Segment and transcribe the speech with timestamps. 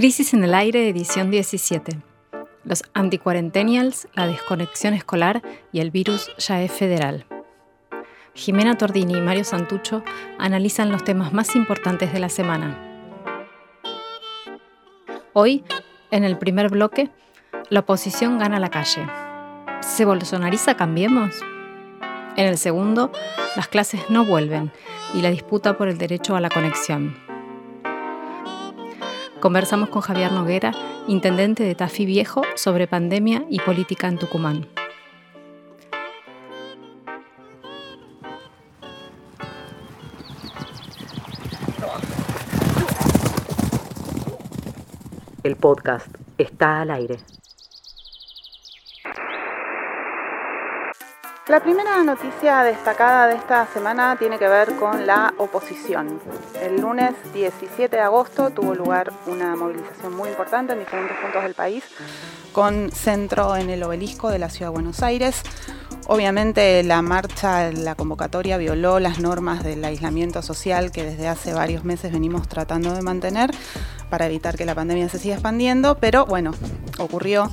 [0.00, 1.98] Crisis en el aire, edición 17.
[2.64, 5.42] Los anticuarentenials, la desconexión escolar
[5.72, 7.26] y el virus ya es federal.
[8.32, 10.02] Jimena Tordini y Mario Santucho
[10.38, 12.78] analizan los temas más importantes de la semana.
[15.34, 15.64] Hoy,
[16.10, 17.10] en el primer bloque,
[17.68, 19.06] la oposición gana la calle.
[19.80, 21.44] ¿Se bolsonariza Cambiemos?
[22.38, 23.12] En el segundo,
[23.54, 24.72] las clases no vuelven
[25.12, 27.29] y la disputa por el derecho a la conexión.
[29.40, 30.72] Conversamos con Javier Noguera,
[31.08, 34.68] intendente de Tafí Viejo, sobre pandemia y política en Tucumán.
[45.42, 47.16] El podcast está al aire.
[51.50, 56.20] La primera noticia destacada de esta semana tiene que ver con la oposición.
[56.62, 61.54] El lunes 17 de agosto tuvo lugar una movilización muy importante en diferentes puntos del
[61.54, 61.82] país,
[62.52, 65.42] con centro en el obelisco de la Ciudad de Buenos Aires.
[66.06, 71.82] Obviamente la marcha, la convocatoria violó las normas del aislamiento social que desde hace varios
[71.82, 73.50] meses venimos tratando de mantener
[74.08, 76.52] para evitar que la pandemia se siga expandiendo, pero bueno,
[76.98, 77.50] ocurrió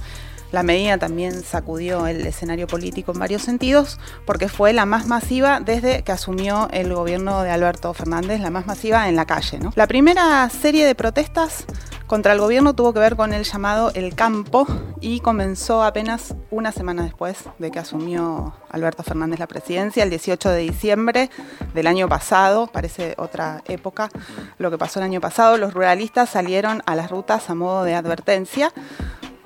[0.52, 5.60] la medida también sacudió el escenario político en varios sentidos porque fue la más masiva
[5.60, 9.60] desde que asumió el gobierno de Alberto Fernández, la más masiva en la calle.
[9.76, 11.66] La primera serie de protestas
[12.08, 14.66] contra el gobierno tuvo que ver con el llamado El Campo
[15.02, 20.50] y comenzó apenas una semana después de que asumió Alberto Fernández la presidencia, el 18
[20.50, 21.30] de diciembre
[21.74, 24.10] del año pasado, parece otra época
[24.58, 27.96] lo que pasó el año pasado, los ruralistas salieron a las rutas a modo de
[27.96, 28.72] advertencia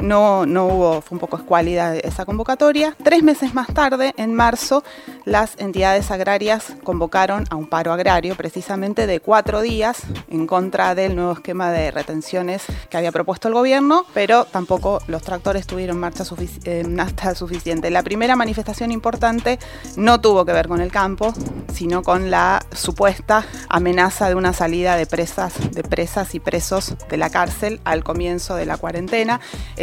[0.02, 2.95] no, no hubo, fue un poco escuálida esa convocatoria.
[3.03, 4.83] Tres meses más tarde, en marzo,
[5.25, 11.16] las entidades agrarias convocaron a un paro agrario precisamente de cuatro días en contra del
[11.16, 16.23] nuevo esquema de retenciones que había propuesto el gobierno, pero tampoco los tractores tuvieron marcha
[16.66, 16.85] eh,
[17.35, 17.89] suficiente.
[17.89, 19.59] La primera manifestación importante
[19.95, 21.33] no tuvo que ver con el campo,
[21.73, 27.18] sino con la supuesta amenaza de una salida de presas, de presas y presos de
[27.18, 29.39] la cárcel al comienzo de la cuarentena.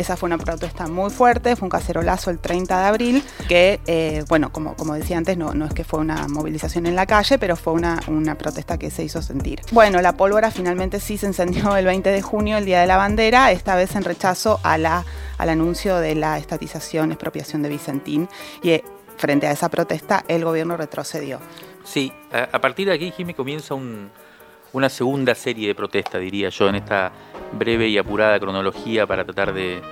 [0.09, 4.25] Esa fue una protesta muy fuerte, fue un cacerolazo el 30 de abril, que, eh,
[4.27, 7.39] bueno, como, como decía antes, no, no es que fue una movilización en la calle,
[7.39, 9.61] pero fue una, una protesta que se hizo sentir.
[9.71, 12.97] Bueno, la pólvora finalmente sí se encendió el 20 de junio, el Día de la
[12.97, 15.05] Bandera, esta vez en rechazo a la,
[15.37, 18.31] al anuncio de la estatización, expropiación de Vicentín.
[18.63, 18.85] Y eh,
[19.19, 21.39] frente a esa protesta, el gobierno retrocedió.
[21.85, 26.77] Sí, a, partir de aquí, Jimmy, comienza una segunda serie de protestas, diría yo, en
[26.77, 27.13] esta
[27.53, 29.83] breve y apurada cronología para tratar de,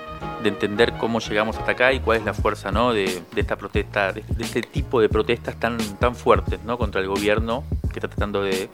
[0.44, 2.93] entender cómo llegamos hasta acá y cuál es la fuerza ¿no?
[2.93, 6.78] de, esta protesta, de, este tipo de protestas tan, tan fuertes ¿no?
[6.78, 8.69] contra el gobierno que está tratando de,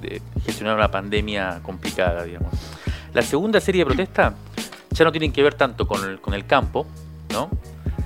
[0.00, 2.24] de gestionar una pandemia complicada.
[2.24, 2.52] Digamos.
[3.12, 4.34] La segunda serie de protestas
[4.90, 6.86] ya no tienen que ver tanto con el, con el campo,
[7.32, 7.50] ¿no?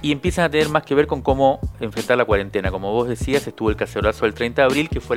[0.03, 2.70] y empiezan a tener más que ver con cómo enfrentar la cuarentena.
[2.70, 5.16] Como vos decías, estuvo el cacerolazo del 30 de abril, que fue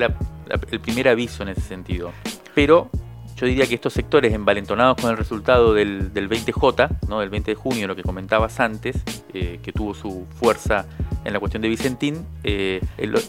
[0.72, 2.12] el primer aviso en ese sentido.
[2.54, 2.90] Pero
[3.36, 7.20] yo diría que estos sectores envalentonados con el resultado del, 20J, ¿no?
[7.20, 8.98] del 20 de junio, lo que comentabas antes,
[9.34, 10.86] eh, que tuvo su fuerza
[11.26, 12.82] en la cuestión de Vicentín, eh,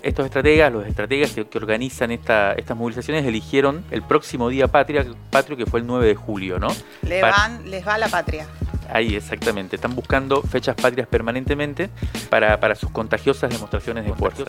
[0.02, 5.66] estos estrategas, los estrategas que, organizan estas movilizaciones, eligieron el próximo día patria, patrio, que
[5.66, 6.58] fue el 9 de julio.
[6.58, 6.68] ¿no?
[7.02, 8.46] Le van, les va la patria.
[8.94, 9.74] Ahí, exactamente.
[9.74, 11.90] Están buscando fechas patrias permanentemente
[12.30, 14.44] para, para sus contagiosas demostraciones de fuerza.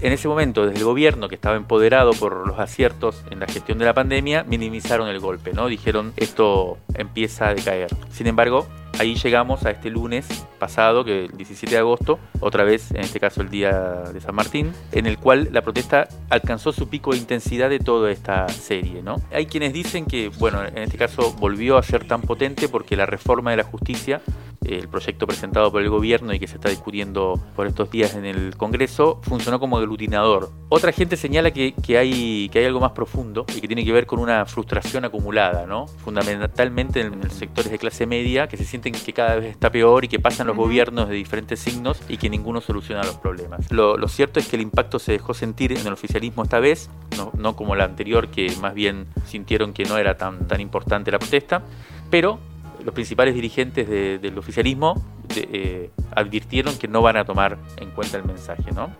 [0.00, 3.78] En ese momento, desde el gobierno, que estaba empoderado por los aciertos en la gestión
[3.78, 5.68] de la pandemia, minimizaron el golpe, ¿no?
[5.68, 7.88] Dijeron, esto empieza a decaer.
[8.10, 8.66] Sin embargo,
[8.98, 10.26] ahí llegamos a este lunes
[10.58, 14.34] pasado, que el 17 de agosto, otra vez, en este caso el día de San
[14.34, 19.02] Martín, en el cual la protesta alcanzó su pico de intensidad de toda esta serie,
[19.02, 19.16] ¿no?
[19.32, 23.06] Hay quienes dicen que, bueno, en este caso volvió a ser tan potente porque la
[23.06, 24.20] reforma de la justicia
[24.68, 28.24] el proyecto presentado por el gobierno y que se está discutiendo por estos días en
[28.24, 30.50] el Congreso, funcionó como aglutinador.
[30.68, 34.06] Otra gente señala que, hay, que hay algo más profundo y que tiene que ver
[34.06, 35.86] con una frustración acumulada, ¿no?
[35.86, 40.04] fundamentalmente en, los sectores de clase media, que se sienten que cada vez está peor
[40.04, 43.70] y que pasan los gobiernos de diferentes signos y que ninguno soluciona los problemas.
[43.70, 47.32] Lo, cierto es que el impacto se dejó sentir en el oficialismo esta vez, no,
[47.36, 51.18] no como la anterior, que más bien sintieron que no era tan, tan importante la
[51.18, 51.62] protesta,
[52.10, 52.38] pero
[52.86, 55.04] los principales dirigentes del oficialismo
[55.34, 58.70] eh, advirtieron que no van a tomar en cuenta el mensaje.
[58.70, 58.94] ¿no?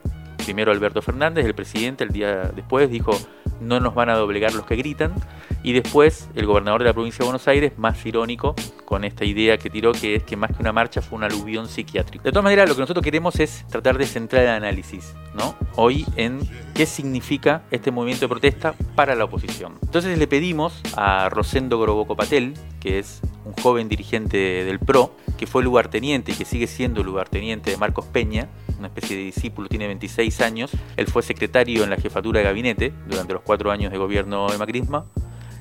[0.44, 3.12] Primero Alberto Fernández, el presidente, el día después dijo
[3.60, 5.14] no nos van a doblegar los que gritan.
[5.62, 8.54] Y después el gobernador de la provincia de Buenos Aires, más irónico,
[8.84, 11.68] con esta idea que tiró, que es que más que una marcha fue un aluvión
[11.68, 12.22] psiquiátrico.
[12.22, 15.56] De todas maneras, lo que nosotros queremos es tratar de centrar el análisis, ¿no?
[15.74, 16.38] Hoy en
[16.74, 19.74] qué significa este movimiento de protesta para la oposición.
[19.82, 25.46] Entonces le pedimos a Rosendo Groboco Patel, que es un joven dirigente del PRO, que
[25.46, 29.86] fue lugarteniente y que sigue siendo lugarteniente de Marcos Peña, una especie de discípulo, tiene
[29.86, 30.70] 26 años.
[30.96, 34.58] Él fue secretario en la jefatura de gabinete durante los cuatro años de gobierno de
[34.58, 35.06] Macrisma.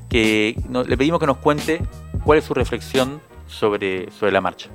[0.10, 1.82] Que le pedimos que nos cuente
[2.24, 4.70] cuál es su reflexión sobre, sobre la marcha.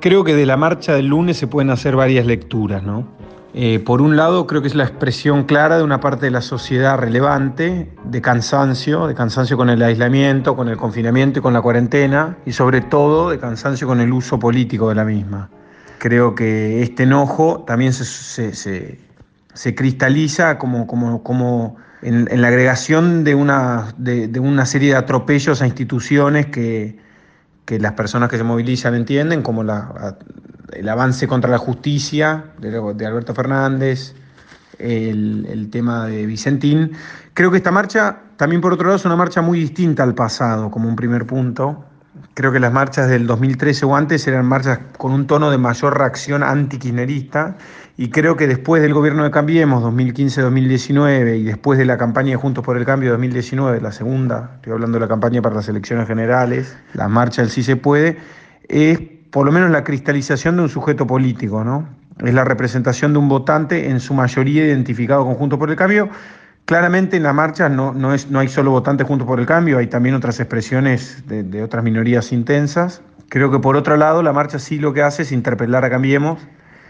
[0.00, 3.18] Creo que de la marcha del lunes se pueden hacer varias lecturas, ¿no?
[3.54, 6.42] Eh, por un lado, creo que es la expresión clara de una parte de la
[6.42, 11.62] sociedad relevante de cansancio, de cansancio con el aislamiento, con el confinamiento y con la
[11.62, 15.50] cuarentena, y sobre todo de cansancio con el uso político de la misma.
[15.98, 18.98] Creo que este enojo también se,
[19.74, 23.94] cristaliza como, como, en, la agregación de una,
[24.64, 26.98] serie de atropellos a instituciones que,
[27.68, 33.34] que las personas que se movilizan entienden, como el avance contra la justicia de, Alberto
[33.34, 34.14] Fernández,
[34.78, 36.92] el, tema de Vicentín.
[37.34, 40.70] Creo que esta marcha, también por otro lado, es una marcha muy distinta al pasado,
[40.70, 41.84] como un primer punto.
[42.34, 45.98] Creo que las marchas del 2013 o antes eran marchas con un tono de mayor
[45.98, 47.56] reacción anti-kirchnerista
[47.96, 52.36] y creo que después del gobierno de Cambiemos 2015-2019 y después de la campaña de
[52.36, 56.06] Juntos por el Cambio 2019, la segunda, estoy hablando de la campaña para las elecciones
[56.06, 58.18] generales, la marcha del sí se puede,
[58.68, 59.00] es
[59.30, 61.88] por lo menos la cristalización de un sujeto político, ¿no?
[62.24, 66.08] Es la representación de un votante en su mayoría identificado con Juntos por el Cambio.
[66.68, 69.78] Claramente en la marcha no, no, es, no hay solo votantes Juntos por el Cambio,
[69.78, 73.00] hay también otras expresiones de, otras minorías intensas.
[73.30, 76.42] Creo que por otro lado la marcha sí lo que hace es interpelar a Cambiemos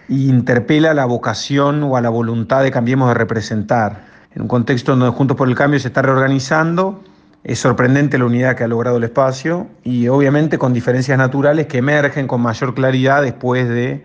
[0.09, 4.05] e interpela la vocación o a la voluntad de Cambiemos de representar.
[4.35, 7.05] En un contexto donde Juntos por el Cambio se está reorganizando,
[7.45, 11.79] es sorprendente la unidad que ha logrado el espacio y obviamente con diferencias naturales que
[11.79, 14.03] emergen con mayor claridad después de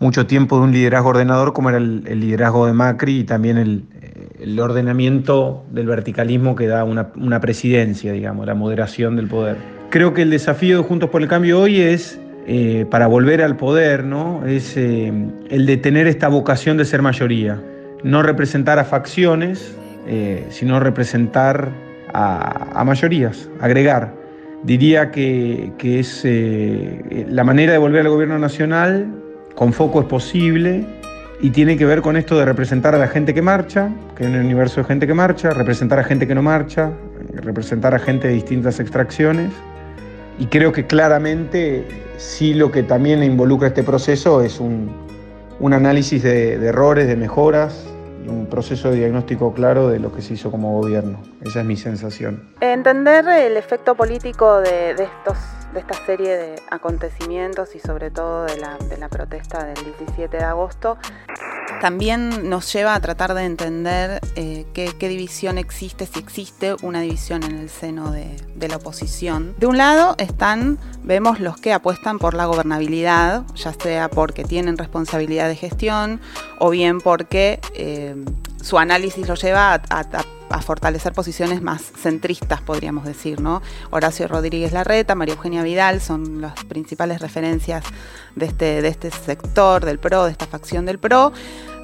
[0.00, 4.60] mucho tiempo de un liderazgo ordenador como era el, liderazgo de Macri y también el,
[4.60, 9.56] ordenamiento del verticalismo que da una, presidencia, digamos, la moderación del poder.
[9.90, 13.56] Creo que el desafío de Juntos por el Cambio hoy es, eh, para volver al
[13.56, 14.46] poder, ¿no?
[14.46, 15.12] es eh,
[15.50, 17.60] el de tener esta vocación de ser mayoría,
[18.02, 21.70] no representar a facciones, eh, sino representar
[22.14, 24.14] a, mayorías, agregar.
[24.62, 29.06] Diría que, es eh, la manera de volver al gobierno nacional
[29.58, 30.86] con foco es posible
[31.40, 34.32] y tiene que ver con esto de representar a la gente que marcha, que hay
[34.32, 36.92] un universo de gente que marcha, representar a gente que no marcha,
[37.34, 39.50] representar a gente de distintas extracciones.
[40.38, 41.84] Y creo que claramente
[42.18, 44.94] sí lo que también involucra este proceso es un,
[45.60, 47.88] análisis de errores, de mejoras,
[48.28, 51.18] un proceso de diagnóstico claro de lo que se hizo como gobierno.
[51.40, 52.42] Esa es mi sensación.
[52.60, 55.36] Entender el efecto político de, estos
[55.72, 60.36] de esta serie de acontecimientos y sobre todo de la, de la protesta del 17
[60.36, 60.98] de agosto
[61.80, 67.42] también nos lleva a tratar de entender eh, qué, división existe, si existe una división
[67.44, 68.36] en el seno de,
[68.68, 69.54] la oposición.
[69.58, 74.76] De un lado están, vemos los que apuestan por la gobernabilidad, ya sea porque tienen
[74.76, 76.20] responsabilidad de gestión
[76.58, 78.16] o bien porque eh,
[78.62, 83.62] su análisis lo lleva a, fortalecer posiciones más centristas, podríamos decir, ¿no?
[83.90, 87.84] Horacio Rodríguez Larreta, María Eugenia Vidal son las principales referencias
[88.34, 91.32] de este, este sector del PRO, de esta facción del PRO.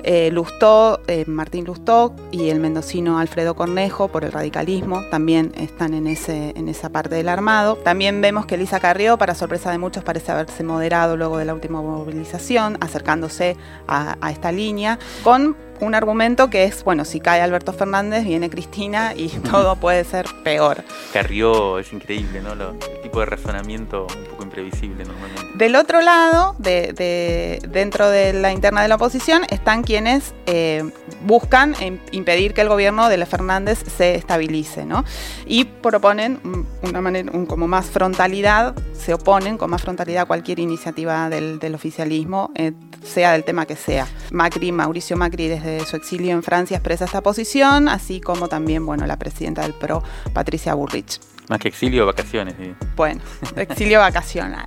[0.06, 5.94] Eh, Lustó, eh, Martín Lustó y el mendocino Alfredo Cornejo por el radicalismo también están
[5.94, 7.76] en esa parte del armado.
[7.76, 11.54] También vemos que Elisa Carrió, para sorpresa de muchos, parece haberse moderado luego de la
[11.54, 13.56] última movilización, acercándose
[13.88, 18.50] a, a esta línea, con un argumento que es, bueno, si cae Alberto Fernández, viene
[18.50, 20.84] Cristina y todo puede ser peor.
[21.12, 22.52] Carrió es increíble, ¿no?
[22.52, 25.43] el tipo de razonamiento un poco imprevisible normalmente.
[25.54, 30.88] Del otro lado, de, dentro de la interna de la oposición, están quienes eh,
[31.24, 31.74] buscan
[32.12, 35.04] impedir que el gobierno de Fernández se estabilice, ¿no?
[35.46, 36.40] Y proponen
[36.82, 41.74] una manera, un, como más frontalidad, se oponen con más frontalidad a cualquier iniciativa del,
[41.74, 44.06] oficialismo, eh, sea del tema que sea.
[44.31, 48.84] Macri, Mauricio Macri, desde desde su exilio en Francia expresa esta posición, así como también
[48.84, 50.02] bueno, la presidenta del PRO,
[50.32, 51.20] Patricia Burrich.
[51.48, 52.54] Más que exilio, vacaciones.
[52.96, 53.20] Bueno,
[53.56, 54.66] exilio vacacional.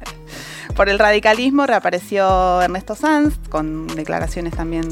[0.76, 4.88] Por el radicalismo reapareció Ernesto Sanz con declaraciones también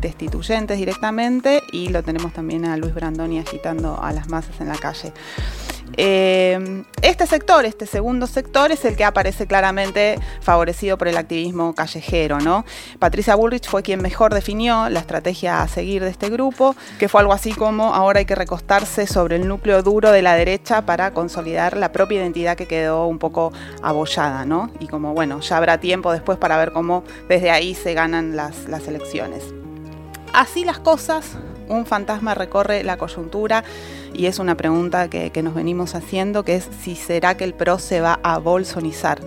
[0.00, 4.76] destituyentes directamente y lo tenemos también a Luis Brandoni agitando a las masas en la
[4.76, 5.14] calle.
[5.96, 11.74] Eh, este sector, este segundo sector, es el que aparece claramente favorecido por el activismo
[11.74, 12.40] callejero.
[12.40, 12.64] ¿no?
[12.98, 17.20] Patricia Bullrich fue quien mejor definió la estrategia a seguir de este grupo, que fue
[17.20, 21.12] algo así como ahora hay que recostarse sobre el núcleo duro de la derecha para
[21.12, 24.44] consolidar la propia identidad que quedó un poco abollada.
[24.44, 24.70] ¿no?
[24.80, 28.68] Y como bueno, ya habrá tiempo después para ver cómo desde ahí se ganan las,
[28.68, 29.44] las elecciones.
[30.32, 31.36] Así las cosas,
[31.68, 33.64] un fantasma recorre la coyuntura
[34.12, 37.78] y es una pregunta que, nos venimos haciendo, que es si será que el PRO
[37.78, 39.20] se va a bolsonizar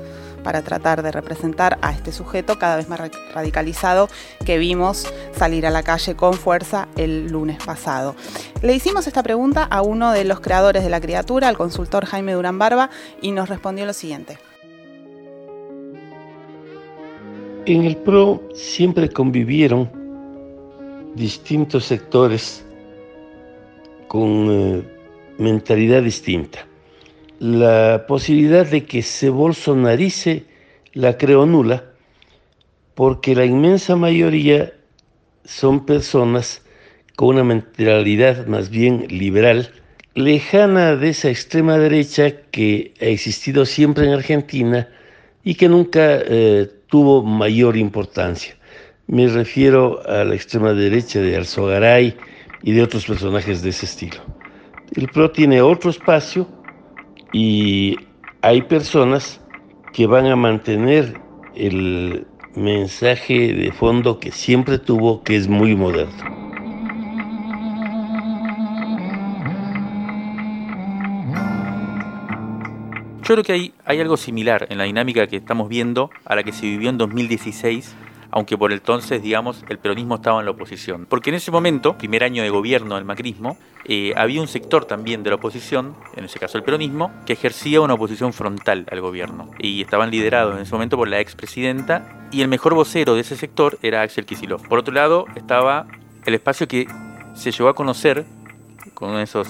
[0.44, 3.02] para tratar de representar a este sujeto cada vez más
[3.34, 4.08] radicalizado
[4.46, 8.16] que vimos salir a la calle con fuerza el lunes pasado.
[8.62, 12.34] Le hicimos esta pregunta a uno de los creadores de la criatura, al consultor Jaime
[12.34, 12.90] Durán Barba,
[13.22, 14.38] y nos respondió lo siguiente.
[17.66, 20.07] En el PRO siempre convivieron
[21.18, 22.64] distintos sectores
[24.08, 24.84] con eh,
[25.38, 26.66] mentalidad distinta.
[27.40, 30.46] La posibilidad de que se bolsonarice
[30.94, 31.84] la creo nula
[32.96, 34.74] porque la inmensa mayoría
[35.44, 36.64] son personas
[37.16, 39.72] con una mentalidad más bien liberal,
[40.16, 44.88] lejana de esa extrema derecha que ha existido siempre en Argentina
[45.44, 48.57] y que nunca eh, tuvo mayor importancia.
[49.10, 52.18] Me refiero a la extrema derecha de Alzogaray
[52.62, 54.18] y de otros personajes de ese estilo.
[54.94, 56.46] El PRO tiene otro espacio
[57.32, 57.96] y
[58.42, 59.40] hay personas
[59.94, 61.22] que van a mantener
[61.56, 66.36] el mensaje de fondo que siempre tuvo, que es muy moderno.
[73.24, 76.44] Yo creo que hay, hay algo similar en la dinámica que estamos viendo a la
[76.44, 77.96] que se vivió en 2016
[78.38, 81.08] aunque por entonces, digamos, el peronismo estaba en la oposición.
[81.10, 85.24] Porque en ese momento, primer año de gobierno del macrismo, eh, había un sector también
[85.24, 89.50] de la oposición, en ese caso el peronismo, que ejercía una oposición frontal al gobierno.
[89.58, 93.36] Y estaban liderados en ese momento por la expresidenta, y el mejor vocero de ese
[93.36, 94.68] sector era Axel Kicillof.
[94.68, 95.88] Por otro lado, estaba
[96.24, 96.86] el espacio que
[97.34, 98.24] se llevó a conocer
[98.94, 99.48] con esos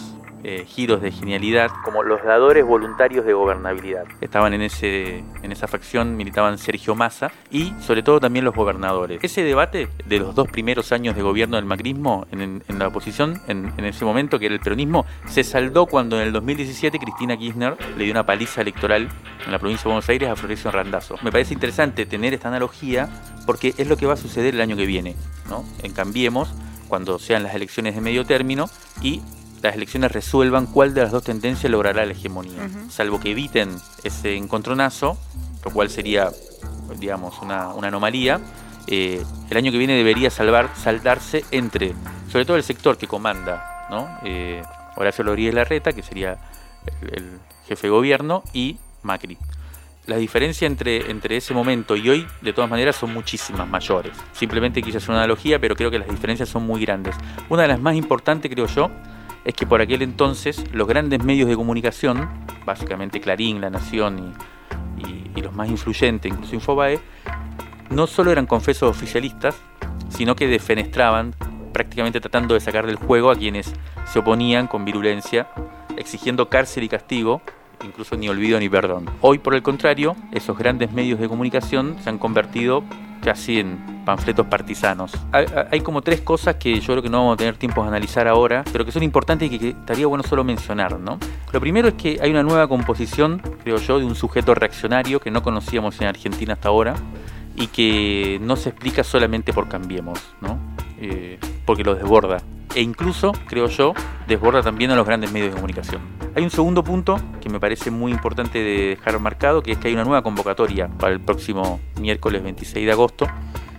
[0.47, 4.05] eh, giros de genialidad como los dadores voluntarios de gobernabilidad.
[4.21, 9.19] Estaban en, ese, en esa facción, militaban Sergio Massa y sobre todo también los gobernadores.
[9.21, 13.41] Ese debate de los dos primeros años de gobierno del macrismo en, en la oposición,
[13.49, 17.35] en, en, ese momento que era el peronismo, se saldó cuando en el 2017 Cristina
[17.35, 19.09] Kirchner le dio una paliza electoral
[19.45, 21.17] en la provincia de Buenos Aires a Florencio Randazzo.
[21.23, 23.09] Me parece interesante tener esta analogía
[23.45, 25.17] porque es lo que va a suceder el año que viene,
[25.49, 25.65] ¿no?
[25.83, 26.53] En Cambiemos,
[26.87, 28.69] cuando sean las elecciones de medio término
[29.01, 29.21] y
[29.61, 34.35] las elecciones resuelvan cuál de las dos tendencias logrará la hegemonía, salvo que eviten ese
[34.35, 35.17] encontronazo,
[35.65, 36.29] lo cual sería,
[36.99, 38.39] digamos, una, anomalía.
[38.87, 41.93] Eh, el año que viene debería salvar, saldarse entre,
[42.31, 44.07] sobre todo el sector que comanda, ¿no?
[44.23, 44.61] Eh,
[44.95, 46.37] Horacio Rodríguez Larreta, que sería
[47.11, 49.37] el, jefe de gobierno, y Macri.
[50.05, 54.15] La diferencia entre, entre ese momento y hoy, de todas maneras, son muchísimas mayores.
[54.31, 57.13] Simplemente quise hacer una analogía, pero creo que las diferencias son muy grandes.
[57.49, 58.89] Una de las más importantes, creo yo,
[59.47, 62.29] es que por aquel entonces los grandes medios de comunicación,
[62.65, 66.99] básicamente Clarín, La Nación y, los más influyentes, incluso Infobae,
[67.91, 69.55] no solo eran confesos oficialistas,
[70.09, 71.33] sino que defenestraban,
[71.71, 73.71] prácticamente tratando de sacar del juego a quienes
[74.11, 75.47] se oponían con virulencia,
[75.95, 77.41] exigiendo cárcel y castigo,
[77.83, 79.09] incluso ni olvido ni perdón.
[79.21, 82.83] Hoy, por el contrario, esos grandes medios de comunicación se han convertido
[83.21, 85.11] casi en panfletos partisanos.
[85.33, 88.27] Hay, como tres cosas que yo creo que no vamos a tener tiempo de analizar
[88.27, 91.19] ahora, pero que son importantes y que, estaría bueno solo mencionar, ¿no?
[91.51, 95.29] Lo primero es que hay una nueva composición, creo yo, de un sujeto reaccionario que
[95.29, 96.95] no conocíamos en Argentina hasta ahora
[97.57, 100.57] y que no se explica solamente por Cambiemos, ¿no?
[100.99, 102.37] Eh, porque lo desborda.
[102.77, 103.95] E incluso, creo yo,
[104.27, 105.99] desborda también a los grandes medios de comunicación.
[106.35, 109.87] Hay un segundo punto que me parece muy importante de dejar marcado, que es que
[109.87, 113.25] hay una nueva convocatoria para el próximo miércoles 26 de agosto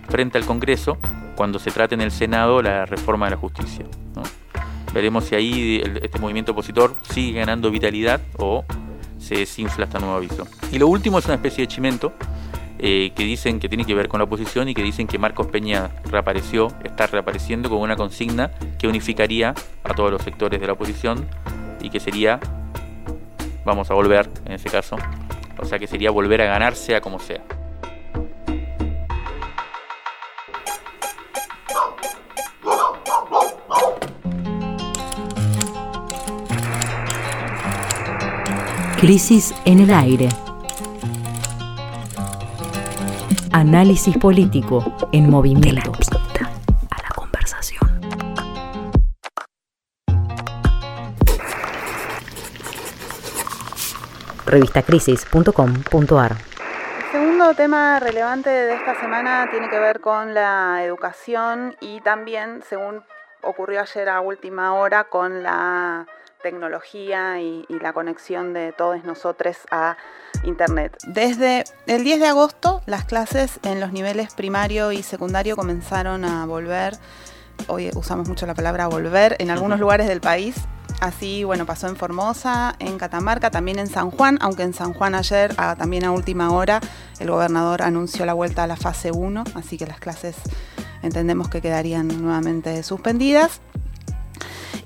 [0.09, 0.97] frente al Congreso
[1.37, 3.85] cuando se trate en el Senado la reforma de la justicia.
[4.93, 8.65] Veremos si ahí este movimiento opositor sigue ganando vitalidad o
[9.17, 10.45] se desinfla este nuevo aviso.
[10.73, 12.11] Y lo último es una especie de chimento
[12.79, 15.47] eh, que dicen que tiene que ver con la oposición y que dicen que Marcos
[15.47, 20.73] Peña reapareció, está reapareciendo con una consigna que unificaría a todos los sectores de la
[20.73, 21.27] oposición
[21.81, 22.39] y que sería,
[23.65, 24.95] vamos a volver en ese caso,
[25.57, 27.43] o sea que sería volver a ganarse a como sea.
[38.99, 40.27] Crisis en el aire.
[43.51, 45.91] Análisis político en movimiento.
[46.91, 47.99] A la conversación.
[54.45, 56.31] revistacrisis.com.ar.
[56.31, 62.61] El segundo tema relevante de esta semana tiene que ver con la educación y también,
[62.69, 63.03] según
[63.41, 66.05] ocurrió ayer a última hora, con la
[66.43, 69.97] tecnología y, y, la conexión de todos nosotros a
[70.43, 70.97] Internet.
[71.07, 76.45] Desde el 10 de agosto, las clases en los niveles primario y secundario comenzaron a
[76.45, 76.97] volver.
[77.67, 80.55] Hoy usamos mucho la palabra volver en algunos lugares del país.
[81.01, 85.15] Así, bueno, pasó en Formosa, en Catamarca, también en San Juan, aunque en San Juan
[85.15, 86.81] ayer, a, también a última hora,
[87.19, 90.35] el gobernador anunció la vuelta a la fase 1, así que las clases
[91.01, 93.61] entendemos que quedarían nuevamente suspendidas.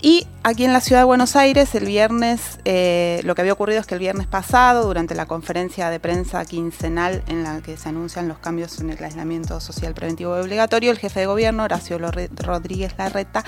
[0.06, 3.80] Y aquí en la ciudad de Buenos Aires, el viernes, eh, lo que había ocurrido
[3.80, 7.88] es que el viernes pasado, durante la conferencia de prensa quincenal en la que se
[7.88, 11.98] anuncian los cambios en el aislamiento social preventivo y obligatorio, el jefe de gobierno, Horacio
[11.98, 13.46] Rodríguez Larreta,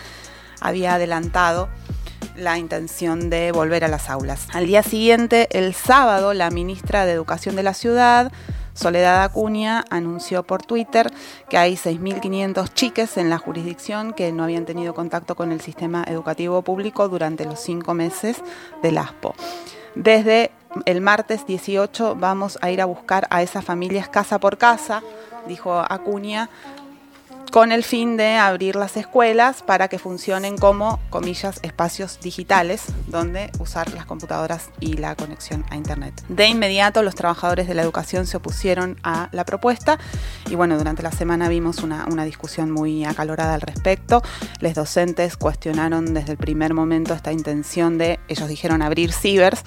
[0.61, 1.67] había adelantado
[2.37, 4.47] la intención de volver a las aulas.
[4.53, 8.31] Al día siguiente, el sábado, la ministra de Educación de la ciudad,
[8.75, 11.11] Soledad Acuña anunció por Twitter
[11.49, 16.03] que hay 6.500 chiques en la jurisdicción que no habían tenido contacto con el sistema
[16.05, 18.43] educativo público durante los cinco meses
[18.83, 19.33] del ASPO.
[19.95, 20.51] Desde
[20.85, 25.01] el martes 18 vamos a ir a buscar a esas familias casa por casa,
[25.47, 26.49] dijo Acuña,
[27.55, 33.49] con el fin de abrir las escuelas para que funcionen como, comillas, espacios digitales donde
[33.59, 36.21] usar las computadoras y la conexión a Internet.
[36.27, 39.97] De inmediato los trabajadores de la educación se opusieron a la propuesta
[40.49, 44.21] y bueno, durante la semana vimos una, una discusión muy acalorada al respecto.
[44.59, 49.63] Los docentes cuestionaron desde el primer momento esta intención de, ellos dijeron, abrir cibers,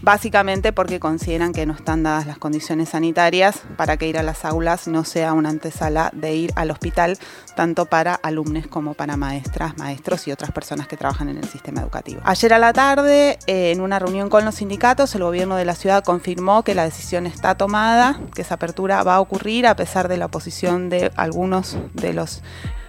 [0.00, 4.44] básicamente porque consideran que no están dadas las condiciones sanitarias para que ir a las
[4.44, 7.18] aulas no sea una antesala de ir al hospital
[7.54, 11.80] tanto para alumnos como para maestras, maestros y otras personas que trabajan en el sistema
[11.80, 12.20] educativo.
[12.24, 15.74] Ayer a la tarde, eh, en una reunión con los sindicatos, el gobierno de la
[15.74, 20.08] ciudad confirmó que la decisión está tomada, que esa apertura va a ocurrir a pesar
[20.08, 22.42] de la oposición de algunos de los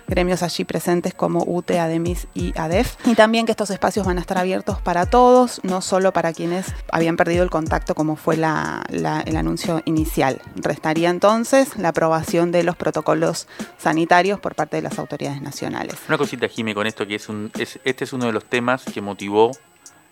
[0.07, 2.95] gremios allí presentes como UTE, ADEMIS y ADEF.
[3.05, 6.74] Y también que estos espacios van a estar abiertos para todos, no solo para quienes
[6.91, 10.41] habían perdido el contacto como fue el anuncio inicial.
[10.55, 15.95] Restaría entonces la aprobación de los protocolos sanitarios por parte de las autoridades nacionales.
[16.07, 18.83] Una cosita, Jimmy, con esto que es, un, es este es uno de los temas
[18.86, 19.51] que motivó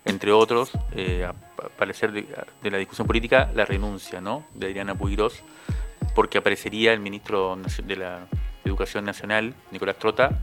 [0.04, 1.34] entre otros, eh, a
[1.76, 4.20] parecer de, la discusión política, la renuncia
[4.54, 5.42] de Adriana Puigros,
[6.14, 8.26] porque aparecería el ministro de la
[8.64, 10.38] Educación Nacional, Nicolás Trota,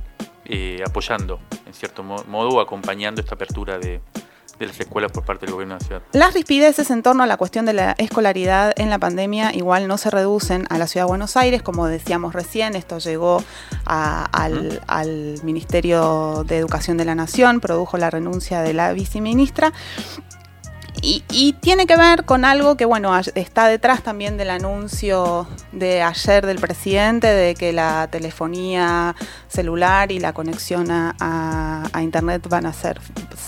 [0.45, 4.01] eh, apoyando, en cierto modo, o acompañando esta apertura de,
[4.58, 6.01] de las escuelas por parte del gobierno de la ciudad.
[6.13, 9.97] Las rispideces en torno a la cuestión de la escolaridad en la pandemia igual no
[9.97, 13.43] se reducen a la ciudad de Buenos Aires, como decíamos recién, esto llegó
[13.86, 19.71] a, al, al Ministerio de Educación de la Nación, produjo la renuncia de la viceministra.
[21.01, 26.01] Y, y, tiene que ver con algo que, bueno, está detrás también del anuncio de
[26.01, 29.15] ayer del presidente de que la telefonía
[29.47, 31.15] celular y la conexión a,
[31.93, 32.99] a, Internet van a ser,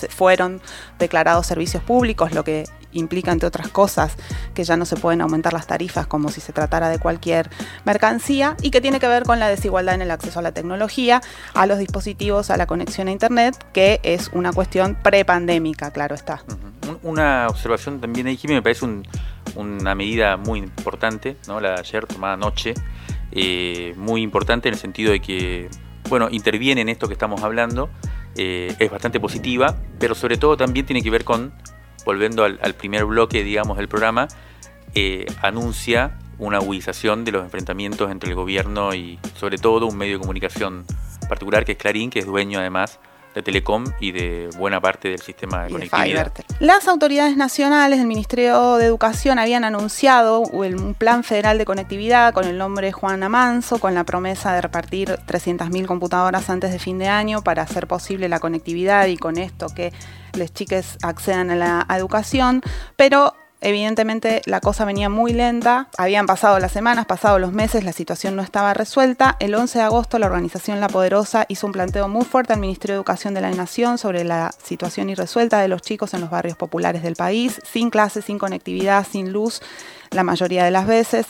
[0.10, 0.62] fueron
[0.98, 4.16] declarados servicios públicos, lo que implica, entre otras cosas,
[4.54, 7.50] que ya no se pueden aumentar las tarifas como si se tratara de cualquier
[7.86, 11.22] mercancía y que tiene que ver con la desigualdad en el acceso a la tecnología,
[11.54, 16.44] a los dispositivos, a la conexión a Internet, que es una cuestión prepandémica, claro está.
[17.04, 19.08] Una observación también ahí, Jimmy, me parece un,
[19.56, 21.60] una medida muy importante, ¿no?
[21.60, 22.74] la de ayer tomada anoche,
[23.32, 25.70] eh, muy importante en el sentido de que,
[26.10, 27.90] bueno, interviene en esto que estamos hablando,
[28.36, 31.54] eh, es bastante positiva, pero sobre todo también tiene que ver con
[32.06, 34.28] volviendo al, al, primer bloque, digamos, del programa,
[34.96, 40.14] eh, anuncia una agudización de los enfrentamientos entre el gobierno y, sobre todo, un medio
[40.14, 40.86] de comunicación
[41.30, 43.00] particular que es Clarín, que es dueño además
[43.34, 46.34] de Telecom y de buena parte del sistema de y conectividad.
[46.34, 52.34] De Las autoridades nacionales del Ministerio de Educación habían anunciado un plan federal de conectividad
[52.34, 57.00] con el nombre Juan Amanso, con la promesa de repartir 300.000 computadoras antes de fin
[57.00, 59.94] de año para hacer posible la conectividad y con esto que
[60.34, 62.62] les chiques accedan a la educación,
[62.96, 67.94] pero Evidentemente la cosa venía muy lenta, habían pasado las semanas, pasado los meses, la
[67.94, 69.38] situación no estaba resuelta.
[69.40, 72.96] El 11 de agosto la organización La Poderosa hizo un planteo muy fuerte al Ministerio
[72.96, 76.58] de Educación de la Nación sobre la situación irresuelta de los chicos en los barrios
[76.58, 79.62] populares del país, sin clases, sin conectividad, sin luz,
[80.10, 81.28] la mayoría de las veces.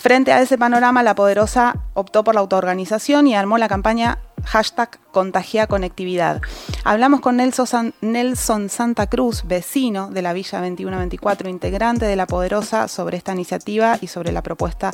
[0.00, 4.98] Frente a ese panorama, La Poderosa optó por la autoorganización y armó la campaña hashtag
[5.12, 6.40] contagia conectividad.
[6.84, 12.26] Hablamos con Nelson, San, Nelson, Santa Cruz, vecino de la Villa 2124, integrante de La
[12.26, 14.90] Poderosa, sobre esta iniciativa y sobre la propuesta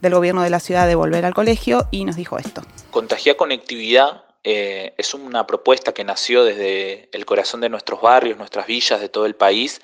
[0.00, 2.62] del gobierno de la ciudad de volver al colegio y nos dijo esto.
[2.90, 8.66] Contagia conectividad eh, es una propuesta que nació desde el corazón de nuestros barrios, nuestras
[8.66, 9.82] villas, de todo el país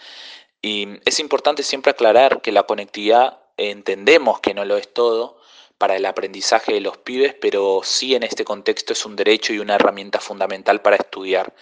[0.62, 5.38] Y es importante siempre aclarar que la conectividad entendemos que no lo es todo
[5.78, 9.58] para el aprendizaje de los pibes, pero sí en este contexto es un derecho y
[9.58, 11.54] una herramienta fundamental para estudiar.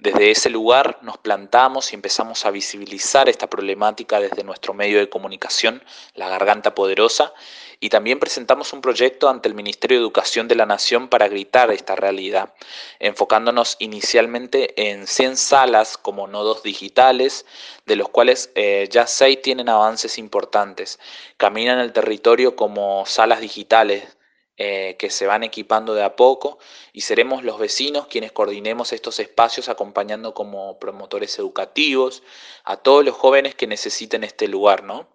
[0.00, 5.10] Desde ese lugar nos plantamos y empezamos a visibilizar esta problemática desde nuestro medio de
[5.10, 5.84] comunicación,
[6.14, 7.34] La Garganta Poderosa,
[7.80, 11.70] y también presentamos un proyecto ante el Ministerio de Educación de la Nación para gritar
[11.70, 12.54] esta realidad,
[12.98, 17.44] enfocándonos inicialmente en 100 salas como nodos digitales,
[17.84, 20.98] de los cuales eh, ya 6 tienen avances importantes.
[21.36, 24.16] Caminan el territorio como salas digitales
[24.62, 26.58] eh, que se van equipando de a poco
[26.92, 32.22] y seremos los vecinos quienes coordinemos estos espacios acompañando como promotores educativos
[32.64, 35.08] a todos los jóvenes que necesiten este lugar, ¿no?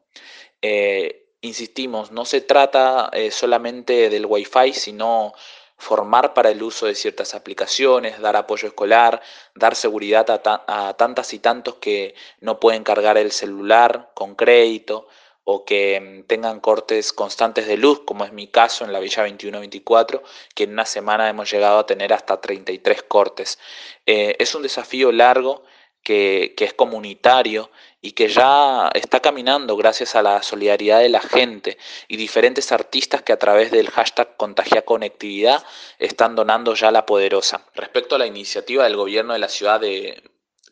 [0.64, 5.36] Eh, insistimos, no se trata eh, solamente del Wi-Fi, sino
[5.78, 9.22] formar para el uso de ciertas aplicaciones, dar apoyo escolar,
[9.54, 15.08] dar seguridad a, a tantas y tantos que no pueden cargar el celular con crédito,
[15.46, 19.26] o que mm, tengan cortes constantes de luz, como es mi caso en la Villa
[19.26, 20.22] 21-24,
[20.54, 23.58] que en una semana hemos llegado a tener hasta 33 cortes.
[24.06, 25.64] Eh, es un desafío largo
[26.06, 31.78] que, es comunitario y que ya está caminando gracias a la solidaridad de la gente
[32.08, 35.64] y diferentes artistas que a través del hashtag Contagia Conectividad
[35.98, 37.66] están donando ya la poderosa.
[37.74, 40.24] Respecto a la iniciativa del gobierno de la ciudad de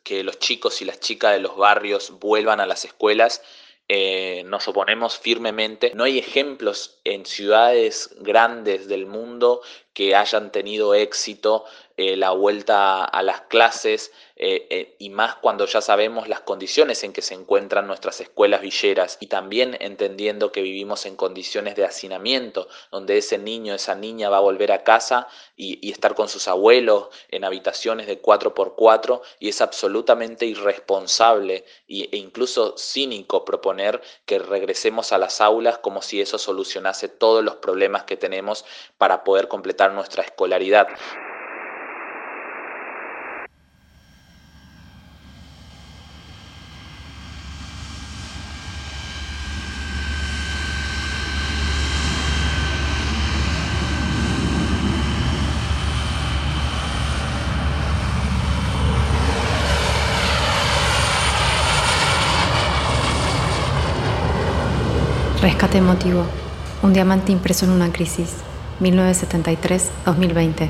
[0.04, 3.42] que los chicos y las chicas de los barrios vuelvan a las escuelas,
[3.88, 5.92] eh, nos oponemos firmemente.
[5.94, 9.62] No hay ejemplos en ciudades grandes del mundo
[9.94, 15.68] que hayan tenido éxito eh, la vuelta a las clases eh, eh, y más cuando
[15.68, 20.64] ya sabemos las condiciones en que se encuentran nuestras escuelas villeras y también entendiendo que
[20.64, 25.28] vivimos en condiciones de hacinamiento, donde ese niño, esa niña va a volver a casa
[25.56, 32.76] y, estar con sus abuelos en habitaciones de 4x4 y es absolutamente irresponsable e incluso
[32.76, 38.18] cínico proponer que regresemos a las aulas como si eso solucionase todos los problemas que
[38.18, 38.66] tenemos
[38.98, 40.88] para poder completar nuestra escolaridad.
[65.44, 66.26] Rescate emotivo.
[66.84, 68.34] Un diamante impreso en una crisis.
[68.80, 70.70] 1973-2020.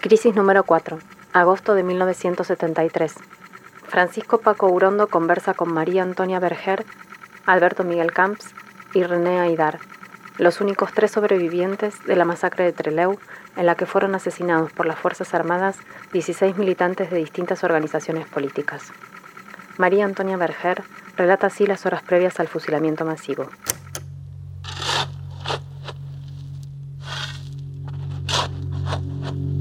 [0.00, 0.98] Crisis número 4.
[1.34, 3.12] Agosto de 1973.
[3.86, 6.86] Francisco Paco Urondo conversa con María Antonia Berger,
[7.44, 8.54] Alberto Miguel Camps
[8.94, 9.80] y René Aidar,
[10.38, 13.18] los únicos tres sobrevivientes de la masacre de Trelew,
[13.54, 15.76] en la que fueron asesinados por las Fuerzas Armadas
[16.14, 18.92] 16 militantes de distintas organizaciones políticas.
[19.76, 20.84] María Antonia Berger
[21.16, 23.48] relata así las horas previas al fusilamiento masivo.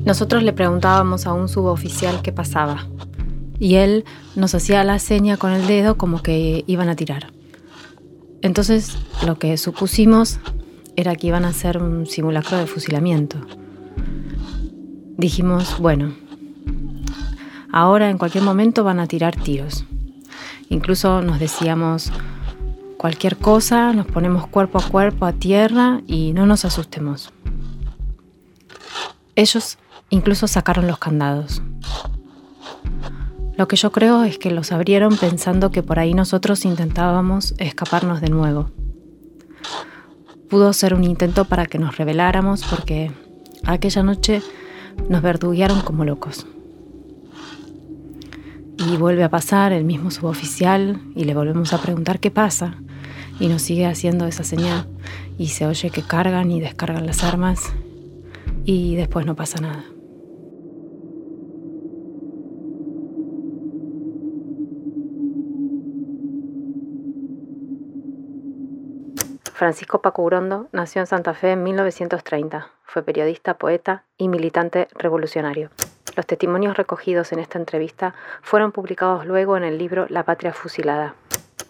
[0.06, 2.86] Nosotros le preguntábamos a un suboficial qué pasaba
[3.58, 4.04] y él
[4.36, 7.32] nos hacía la seña con el dedo como que iban a tirar.
[8.42, 10.40] Entonces lo que supusimos
[10.98, 13.38] era que iban a hacer un simulacro de fusilamiento.
[15.16, 16.14] Dijimos, bueno,
[17.72, 19.86] ahora en cualquier momento van a tirar tiros.
[20.74, 22.12] Incluso nos decíamos,
[22.98, 27.32] cualquier cosa, nos ponemos cuerpo a cuerpo a tierra y no nos asustemos.
[29.36, 29.78] Ellos
[30.14, 31.64] Incluso sacaron los candados.
[33.58, 38.22] Lo que yo creo es que los abrieron pensando que por ahí nosotros intentábamos escaparnos
[38.22, 38.70] de nuevo.
[40.52, 43.12] Pudo ser un intento para que nos rebeláramos porque
[43.66, 44.44] aquella noche
[45.10, 46.46] nos verduguearon como locos.
[48.86, 52.76] Y vuelve a pasar el mismo suboficial y le volvemos a preguntar qué pasa
[53.40, 54.88] y nos sigue haciendo esa señal
[55.38, 57.74] y se oye que cargan y descargan las armas
[58.66, 59.84] y después no pasa nada.
[69.54, 72.68] Francisco Paco Urondo nació en Santa Fe en 1930.
[72.84, 75.70] Fue periodista, poeta y militante revolucionario.
[76.16, 81.16] Los testimonios recogidos en esta entrevista fueron publicados luego en el libro La Patria Fusilada.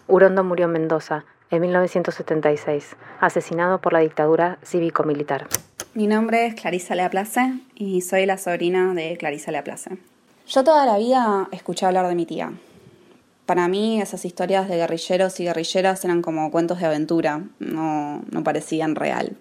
[0.06, 5.46] Urondo murió en Mendoza en 1976, asesinado por la dictadura cívico-militar.
[5.94, 9.96] Mi nombre es Clarisa Leaplace y soy la sobrina de Clarisa Leaplace.
[10.46, 12.52] Yo toda la vida escuché hablar de mi tía.
[13.46, 18.44] Para mí esas historias de guerrilleros y guerrilleras eran como cuentos de aventura, no, no
[18.44, 19.36] parecían real.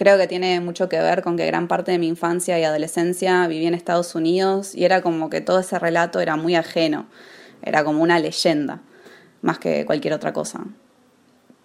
[0.00, 3.46] Creo que tiene mucho que ver con que gran parte de mi infancia y adolescencia
[3.48, 7.04] viví en Estados Unidos y era como que todo ese relato era muy ajeno,
[7.60, 8.80] era como una leyenda.
[9.42, 10.64] más que cualquier otra cosa.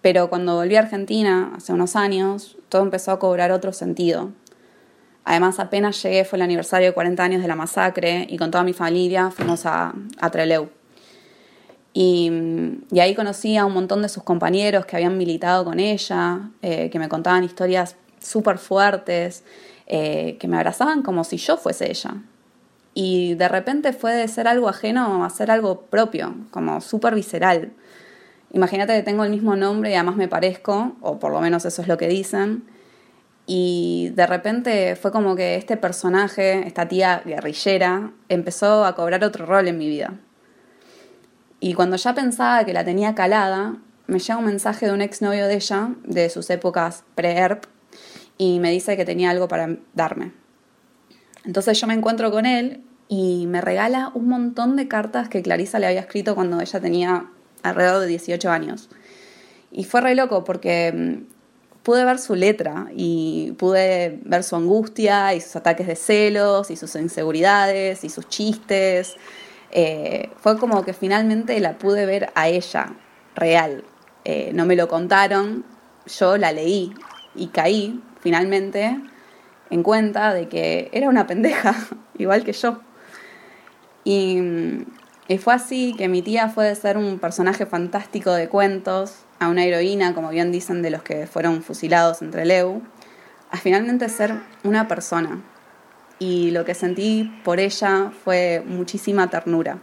[0.02, 4.32] Pero cuando volví a Argentina, hace unos años, todo empezó a cobrar otro sentido.
[5.24, 8.64] Además, apenas llegué, fue el aniversario de 40 años de la masacre y con toda
[8.64, 10.68] mi familia fuimos a, a Trelew.
[11.94, 12.30] Y,
[13.00, 16.98] ahí conocí a un montón de sus compañeros que habían militado con ella, eh, que
[16.98, 17.96] me contaban historias
[18.26, 19.44] súper fuertes,
[19.86, 22.14] eh, que me abrazaban como si yo fuese ella.
[22.94, 27.72] Y de repente fue de ser algo ajeno a ser algo propio, como súper visceral.
[28.52, 31.82] Imagínate que tengo el mismo nombre y además me parezco, o por lo menos eso
[31.82, 32.64] es lo que dicen.
[33.46, 39.46] Y de repente fue como que este personaje, esta tía guerrillera, empezó a cobrar otro
[39.46, 40.14] rol en mi vida.
[41.60, 45.46] Y cuando ya pensaba que la tenía calada, me llega un mensaje de un exnovio
[45.46, 47.64] de ella, de sus épocas pre-ERP,
[48.38, 50.32] y me dice que tenía algo para darme.
[51.44, 55.78] Entonces yo me encuentro con él y me regala un montón de cartas que Clarisa
[55.78, 57.30] le había escrito cuando ella tenía
[57.62, 58.88] alrededor de 18 años.
[59.70, 65.34] Y fue re loco porque mm, pude ver su letra y pude ver su angustia
[65.34, 69.16] y sus ataques de celos y sus inseguridades y sus chistes
[69.70, 72.94] eh, fue como que finalmente la pude ver a ella,
[73.34, 73.84] real.
[74.24, 75.64] Eh, no me lo contaron,
[76.06, 76.92] yo la leí
[77.34, 78.98] y caí finalmente
[79.70, 81.76] en cuenta de que era una pendeja,
[82.18, 82.80] igual que yo.
[84.02, 84.42] Y,
[85.38, 89.64] fue así que mi tía fue de ser un personaje fantástico de cuentos a una
[89.64, 92.82] heroína, como bien dicen de los que fueron fusilados entre Leu,
[93.52, 94.34] a finalmente ser
[94.64, 95.44] una persona,
[96.18, 99.78] y lo que sentí por ella fue muchísima ternura.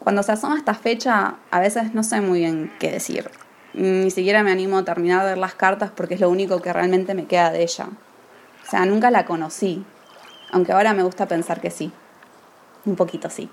[0.00, 3.30] Cuando se asoma esta fecha, a veces no sé muy bien qué decir.
[3.74, 6.72] Ni siquiera me animo a terminar de ver las cartas porque es lo único que
[6.72, 7.88] realmente me queda de ella.
[8.66, 9.84] O sea, nunca la conocí,
[10.50, 11.90] aunque ahora me gusta pensar que sí.
[12.84, 13.48] Un poquito sí.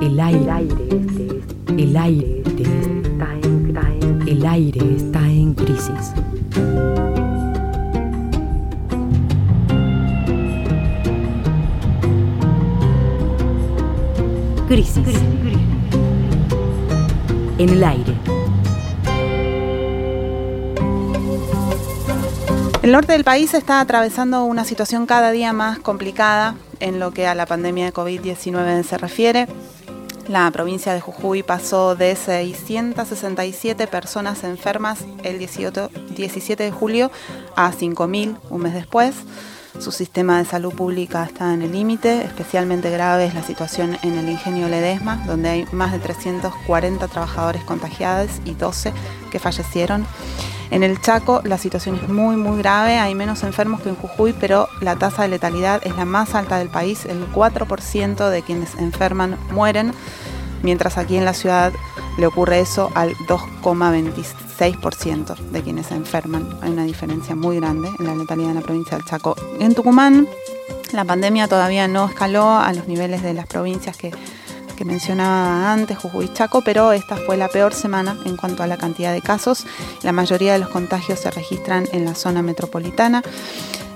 [0.00, 0.82] El aire, el aire,
[1.38, 2.99] está en, el aire
[4.42, 6.12] está en crisis.
[14.66, 15.06] Crisis.
[17.58, 18.14] En el aire.
[22.82, 27.26] El norte del país está atravesando una situación cada día más complicada en lo que
[27.26, 29.48] a la pandemia de COVID-19 se refiere.
[30.30, 37.10] La provincia de Jujuy pasó de 667 personas enfermas el 17 de julio
[37.56, 39.16] a 5.000 un mes después.
[39.80, 44.18] Su sistema de salud pública está en el límite, especialmente grave es la situación en
[44.18, 48.92] el ingenio Ledesma, donde hay más de 340 trabajadores contagiados y 12
[49.32, 50.06] que fallecieron.
[50.70, 54.34] En el Chaco la situación es muy muy grave, hay menos enfermos que en Jujuy,
[54.38, 58.74] pero la tasa de letalidad es la más alta del país, el 4% de quienes
[58.74, 59.94] enferman mueren,
[60.62, 61.72] mientras aquí en la ciudad
[62.18, 66.46] le ocurre eso al 2,26% de quienes enferman.
[66.60, 69.34] Hay una diferencia muy grande en la letalidad en la provincia del Chaco.
[69.58, 70.28] En Tucumán
[70.92, 74.12] la pandemia todavía no escaló a los niveles de las provincias que
[74.80, 78.78] que mencionaba antes, Jujuy Chaco, pero esta fue la peor semana en cuanto a la
[78.78, 79.66] cantidad de casos.
[80.02, 83.22] La mayoría de los contagios se registran en la zona metropolitana.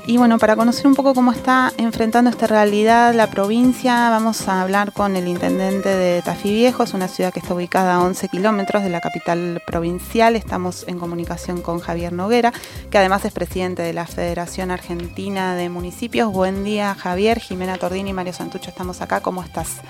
[0.07, 4.61] Y bueno, para conocer un poco cómo está enfrentando esta realidad la provincia, vamos a
[4.61, 8.29] hablar con el intendente de Tafí Viejo, es una ciudad que está ubicada a 11
[8.29, 10.37] kilómetros de la capital provincial.
[10.37, 12.53] Estamos en comunicación con Javier Noguera,
[12.91, 16.31] que además es presidente de la Federación Argentina de Municipios.
[16.31, 19.23] Buen día, Javier, Jimena Tordini y Mario Santucho, estamos acá.
[19.23, 19.81] ¿Cómo estás?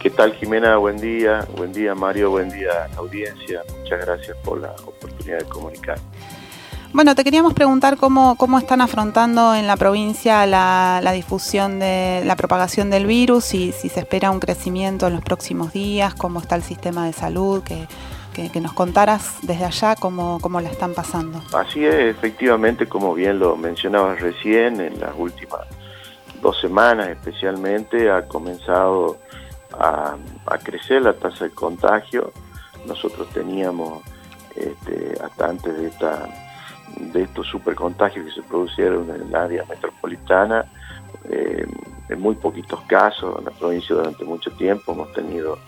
[0.00, 0.76] ¿Qué tal Jimena?
[0.78, 3.62] Buen día, buen día Mario, buen día audiencia.
[3.78, 5.98] Muchas gracias por la oportunidad de comunicar.
[6.94, 12.36] Bueno, te queríamos preguntar cómo, cómo están afrontando en la provincia la, difusión de la
[12.36, 16.54] propagación del virus y si se espera un crecimiento en los próximos días, cómo está
[16.54, 17.88] el sistema de salud, que,
[18.34, 21.42] que, nos contaras desde allá cómo, cómo la están pasando.
[21.54, 25.62] Así es, efectivamente, como bien lo mencionabas recién, en las últimas
[26.42, 29.16] dos semanas especialmente ha comenzado
[29.72, 30.16] a,
[30.62, 32.32] crecer la tasa de contagio.
[32.84, 34.02] Nosotros teníamos,
[34.54, 36.28] este, hasta antes de, esta,
[36.98, 40.64] de estos supercontagios que se produjeron en el área metropolitana,
[41.28, 41.66] eh,
[42.08, 45.58] en muy poquitos casos, en la provincia durante mucho tiempo hemos tenido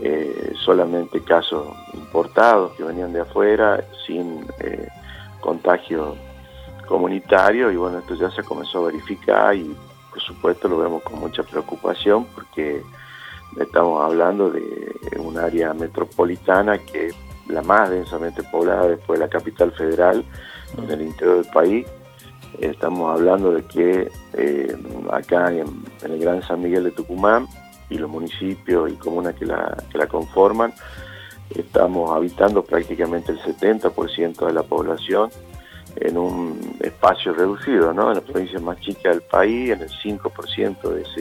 [0.00, 4.88] eh, solamente casos importados que venían de afuera, sin eh,
[5.40, 6.16] contagio
[6.86, 9.74] comunitario, y bueno, esto ya se comenzó a verificar y
[10.10, 12.82] por supuesto lo vemos con mucha preocupación porque
[13.60, 17.12] Estamos hablando de un área metropolitana que
[17.48, 20.24] la más densamente poblada después de la capital federal
[20.78, 21.86] en el interior del país.
[22.60, 24.76] Estamos hablando de que eh,
[25.10, 27.48] acá en, el Gran San Miguel de Tucumán
[27.90, 30.72] y los municipios y comunas que la, que la conforman,
[31.50, 35.30] estamos habitando prácticamente el 70% de la población
[35.96, 38.08] en un espacio reducido, ¿no?
[38.08, 41.20] En la provincia más chica del país, en el 5% de ese,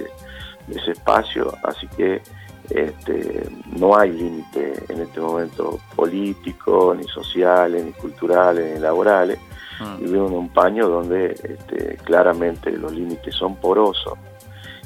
[0.68, 2.22] de ese espacio, así que
[2.70, 9.40] este, no hay límite en este momento político, ni sociales, ni culturales, ni laborales.
[9.80, 10.00] Mm.
[10.00, 14.14] Vivimos en un paño donde este, claramente los límites son porosos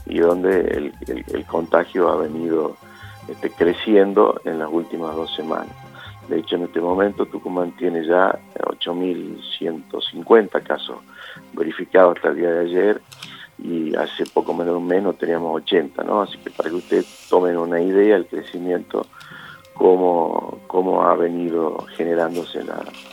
[0.06, 2.78] y donde el, el contagio ha venido
[3.28, 5.76] este, creciendo en las últimas dos semanas.
[6.30, 10.98] De hecho, en este momento Tucumán tiene ya 8.150 casos
[11.54, 13.02] verificados hasta el día de ayer
[13.60, 16.22] y hace poco menos de un mes no teníamos 80, ¿no?
[16.22, 19.06] Así que para que ustedes tomen una idea del crecimiento,
[19.74, 22.60] cómo, cómo ha venido generándose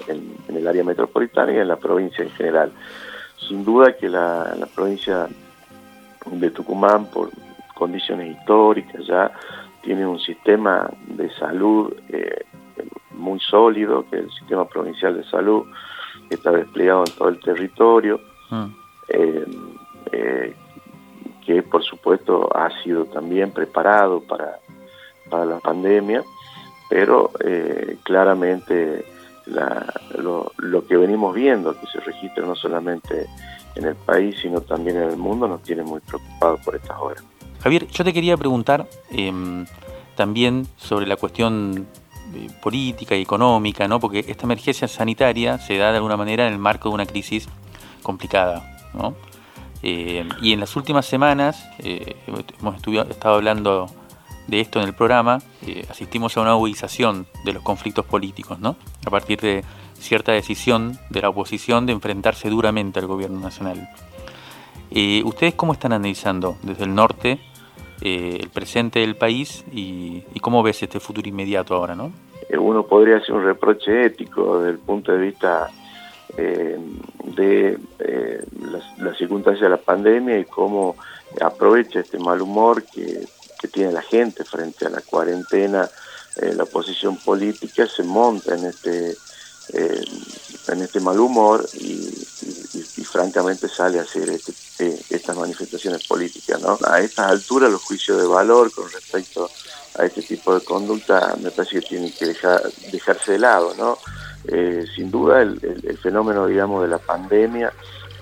[0.09, 2.73] en, el área metropolitana y en la provincia en general.
[3.49, 5.29] Sin duda que la, la provincia
[6.27, 7.31] de Tucumán, por
[7.75, 9.33] condiciones históricas ya,
[9.83, 12.45] tiene un sistema de salud eh,
[13.13, 15.67] muy sólido, que es el sistema provincial de salud,
[16.29, 18.65] que está desplegado en todo el territorio, mm.
[19.09, 19.45] eh,
[20.15, 20.55] eh,
[21.45, 24.59] que por supuesto ha sido también preparado para,
[25.29, 26.23] para la pandemia,
[26.89, 27.31] pero
[28.03, 29.05] claramente
[29.47, 33.27] lo, que venimos viendo, que se registra no solamente
[33.75, 37.25] en el país, sino también en el mundo, nos tiene muy preocupados por estas horas.
[37.63, 39.67] Javier, yo te quería preguntar em,
[40.15, 41.87] también sobre la cuestión
[42.35, 44.01] eh, política y económica, ¿no?
[44.01, 47.49] porque esta emergencia sanitaria se da de alguna manera en el marco de una crisis
[48.03, 48.63] complicada.
[48.95, 49.15] ¿no?
[49.87, 52.77] Eh, y en las últimas semanas, eh, hemos
[53.11, 53.87] estado hablando
[54.47, 55.39] de esto en el programa,
[55.89, 58.77] asistimos a una agudización de los conflictos políticos, ¿no?
[59.07, 59.63] a partir de
[59.95, 63.89] cierta decisión de la oposición de enfrentarse duramente al gobierno nacional.
[65.25, 67.41] ¿Ustedes cómo están analizando desde el norte
[68.03, 72.13] eh, el presente del país y, cómo ves este futuro inmediato ahora, ¿no?
[72.51, 75.71] Eh, uno podría hacer un reproche ético desde el punto de vista
[76.37, 76.79] eh,
[77.37, 77.79] de
[78.99, 80.97] la, circunstancia de la pandemia y cómo
[81.41, 83.27] aprovecha este mal humor que,
[83.73, 85.89] tiene la gente frente a la cuarentena,
[86.37, 89.17] la oposición política se monta en este
[90.69, 92.11] en este mal humor y,
[93.05, 96.61] francamente sale a hacer este, eh, estas manifestaciones políticas.
[96.61, 96.77] ¿no?
[96.85, 99.49] A estas alturas los juicios de valor con respecto
[99.97, 103.73] a este tipo de conducta me parece que tienen que dejar, dejarse de lado.
[103.77, 103.99] ¿no?
[104.47, 105.59] Eh, sin duda el,
[106.03, 107.73] fenómeno digamos de la pandemia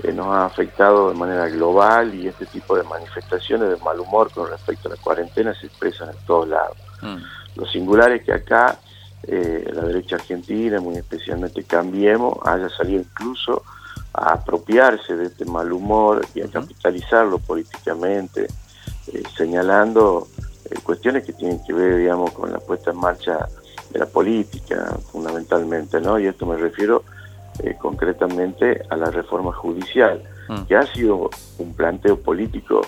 [0.04, 4.30] eh, nos ha afectado de manera global y este tipo de manifestaciones de mal humor
[4.32, 6.76] con respecto a la cuarentena se expresan en todos lados.
[7.02, 7.16] Mm.
[7.56, 8.78] Lo singular es que acá
[9.24, 13.62] eh, la derecha argentina, muy especialmente Cambiemos, haya salido incluso
[14.12, 18.48] a apropiarse de este mal humor y a capitalizarlo políticamente,
[19.06, 20.26] eh, señalando
[20.64, 23.48] eh, cuestiones que tienen que ver, digamos, con la puesta en marcha
[23.92, 26.18] de la política, fundamentalmente, ¿no?
[26.18, 27.04] Y esto me refiero
[27.80, 30.62] concretamente a la reforma judicial, mm.
[30.62, 31.28] que ha sido
[31.58, 32.80] un planteo político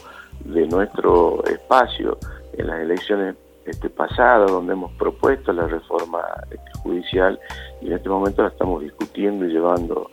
[0.44, 2.18] de nuestro espacio
[2.56, 3.36] en las elecciones
[3.66, 7.38] este pasado, donde hemos propuesto la reforma este, judicial
[7.80, 10.10] y en este momento la estamos discutiendo y llevando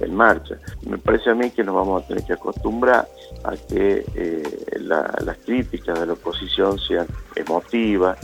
[0.00, 0.56] en marcha.
[0.88, 3.06] Me parece a mí que nos vamos a tener que acostumbrar
[3.44, 4.42] a que eh,
[4.80, 8.18] las críticas de la oposición sean emotivas,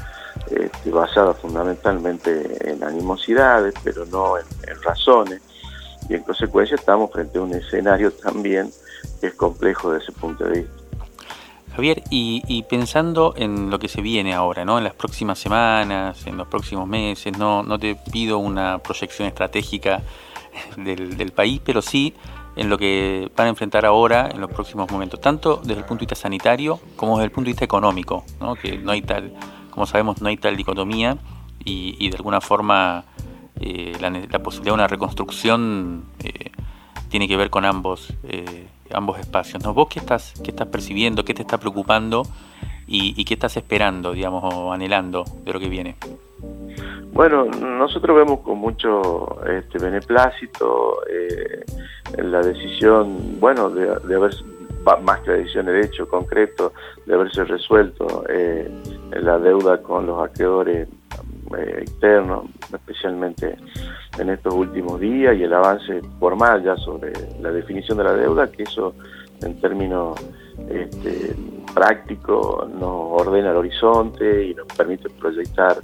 [0.50, 4.44] este, basadas fundamentalmente en animosidades, pero no en,
[4.82, 5.40] razones.
[6.08, 8.70] Y en consecuencia estamos frente a un escenario también
[9.20, 10.80] que es complejo desde ese punto de vista.
[11.74, 14.78] Javier, y, pensando en lo que se viene ahora, ¿no?
[14.78, 20.02] En las próximas semanas, en los próximos meses, no, no te pido una proyección estratégica
[20.76, 22.14] del, país, pero sí
[22.56, 26.00] en lo que van a enfrentar ahora en los próximos momentos, tanto desde el punto
[26.00, 28.56] de vista sanitario como desde el punto de vista económico, ¿no?
[28.56, 29.32] que no hay tal,
[29.80, 31.16] como sabemos, no hay tal dicotomía
[31.64, 33.04] y, de alguna forma
[33.62, 36.50] eh, la, posibilidad de una reconstrucción eh,
[37.08, 38.12] tiene que ver con ambos.
[38.24, 39.64] Eh, ambos espacios.
[39.64, 39.72] ¿no?
[39.72, 42.24] ¿Vos qué estás, qué estás percibiendo, qué te está preocupando
[42.86, 45.96] y, qué estás esperando, digamos, o anhelando de lo que viene?
[47.12, 50.98] Bueno, nosotros vemos con mucho este, beneplácito
[52.18, 54.34] la decisión, bueno, de, haber,
[55.02, 56.74] más que la decisión de hecho concreto,
[57.06, 58.24] de haberse resuelto
[59.10, 60.88] la deuda con los acreedores
[61.56, 63.56] eh, externos, especialmente
[64.18, 68.50] en estos últimos días, y el avance formal ya sobre la definición de la deuda,
[68.50, 68.94] que eso
[69.42, 70.18] en términos
[70.68, 71.34] este,
[71.74, 75.76] prácticos, nos ordena el horizonte y nos permite proyectar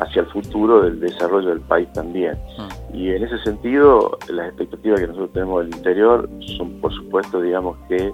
[0.00, 2.38] hacia el futuro del desarrollo del país también.
[2.58, 2.96] Mm.
[2.96, 7.76] Y en ese sentido, las expectativas que nosotros tenemos del interior son, por supuesto, digamos
[7.88, 8.12] que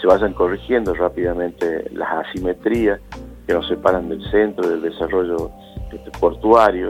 [0.00, 3.00] se vayan corrigiendo rápidamente las asimetrías
[3.46, 5.50] que nos separan del centro, del desarrollo
[5.92, 6.88] este, portuario.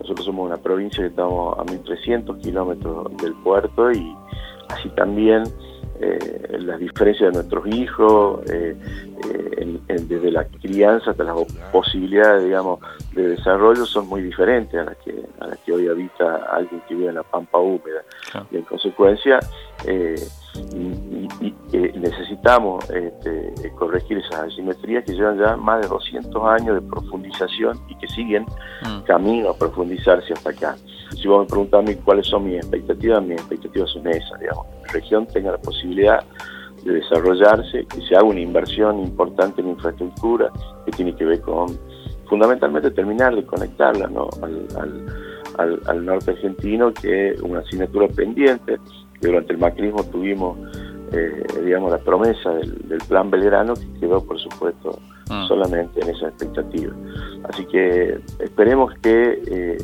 [0.00, 4.14] Nosotros somos una provincia que estamos a 1.300 kilómetros del puerto y
[4.68, 5.44] así también
[5.98, 8.76] eh, las diferencias de nuestros hijos, eh,
[9.30, 11.36] eh, desde la crianza hasta las
[11.72, 12.80] posibilidades, digamos,
[13.14, 16.94] de desarrollo son muy diferentes a las que, a las que hoy habita alguien que
[16.94, 18.02] vive en la pampa húmeda.
[18.50, 19.40] Y en consecuencia,
[20.58, 21.26] y,
[21.98, 27.96] necesitamos este, corregir esas asimetrías que llevan ya más de 200 años de profundización y
[27.96, 28.44] que siguen
[28.82, 29.02] mm.
[29.06, 30.76] camino a profundizarse hasta acá.
[31.10, 34.66] Si vos me preguntas a mí cuáles son mis expectativas, mis expectativas son esas, digamos,
[34.66, 36.24] que la región tenga la posibilidad
[36.84, 40.50] de desarrollarse, que se haga una inversión importante en infraestructura
[40.84, 41.76] que tiene que ver con
[42.28, 44.10] fundamentalmente terminar de conectarla
[45.58, 48.78] al, norte argentino, que es una asignatura pendiente,
[49.20, 50.56] que durante el macrismo tuvimos
[51.12, 54.98] eh, digamos, la promesa del, plan Belgrano, que quedó, por supuesto,
[55.30, 55.44] ah.
[55.46, 56.92] solamente en esa expectativa.
[57.48, 59.78] Así que esperemos que eh,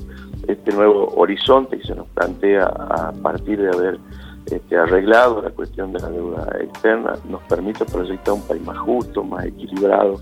[0.49, 3.99] este nuevo horizonte que se nos plantea a partir de haber
[4.47, 9.23] este, arreglado la cuestión de la deuda externa nos permita proyectar un país más justo,
[9.23, 10.21] más equilibrado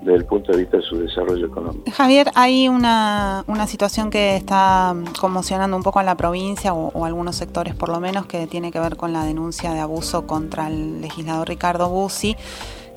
[0.00, 1.90] desde el punto de vista de su desarrollo económico.
[1.92, 7.04] Javier, hay una, una situación que está conmocionando un poco a la provincia o, o,
[7.04, 10.68] algunos sectores por lo menos que tiene que ver con la denuncia de abuso contra
[10.68, 12.36] el legislador Ricardo Bussi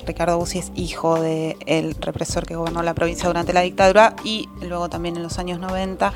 [0.06, 4.88] Ricardo Bussi es hijo del represor que gobernó la provincia durante la dictadura y luego
[4.88, 6.12] también en los años 90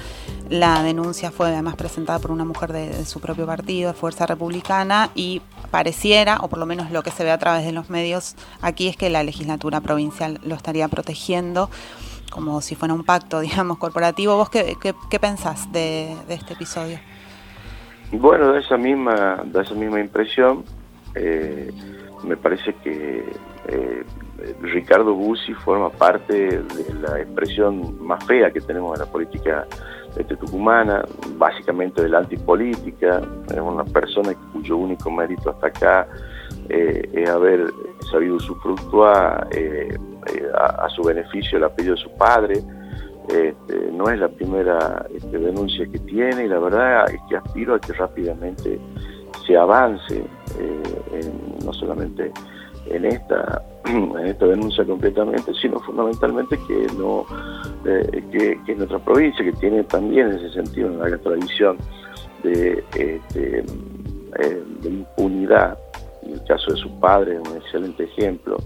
[0.49, 5.43] la denuncia fue además presentada por una mujer de, su propio partido, Fuerza Republicana, y
[5.71, 8.89] pareciera, o por lo menos lo que se ve a través de los medios aquí,
[8.89, 11.69] es que la legislatura provincial lo estaría protegiendo
[12.31, 14.37] como si fuera un pacto, digamos, corporativo.
[14.37, 16.99] ¿Vos qué, qué, pensás de, este episodio?
[18.13, 20.65] Bueno, de esa misma, de esa misma impresión.
[21.15, 21.73] Eh,
[22.25, 23.25] me parece que
[23.69, 24.05] eh,
[24.61, 29.67] Ricardo Bussi forma parte de la expresión más fea que tenemos en la política
[30.17, 31.05] este, tucumana,
[31.37, 36.09] básicamente de la antipolítica, es una persona cuyo único mérito hasta acá
[36.69, 37.71] eh, es haber
[38.11, 39.97] sabido usufructuar eh,
[40.55, 42.63] a, su beneficio el apellido de su padre.
[43.29, 47.75] Este, no es la primera este, denuncia que tiene y la verdad es que aspiro
[47.75, 48.79] a que rápidamente
[49.47, 50.25] se avance
[51.65, 52.33] no solamente
[52.91, 57.27] en esta, en esta denuncia completamente, sino fundamentalmente que no
[57.85, 61.77] eh, que, que, nuestra provincia, que tiene también en ese sentido una gran tradición
[62.43, 63.65] de, este,
[64.39, 65.79] eh, de impunidad,
[66.23, 68.57] en el caso de su padre es un excelente ejemplo,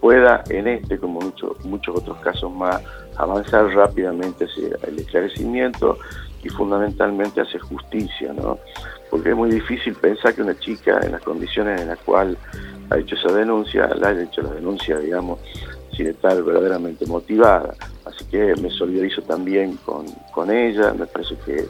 [0.00, 2.82] pueda en este, como muchos muchos otros casos más,
[3.16, 5.98] avanzar rápidamente hacia el esclarecimiento
[6.42, 8.58] y fundamentalmente hacia justicia, ¿no?
[9.10, 12.36] Porque es muy difícil pensar que una chica en las condiciones en las cuales
[12.90, 15.40] ha hecho esa denuncia, la ha hecho la denuncia, digamos,
[15.96, 17.74] sin estar verdaderamente motivada.
[18.04, 21.66] Así que me solidarizo también con, con ella, me parece que